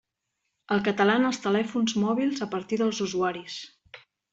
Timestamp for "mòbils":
2.07-2.45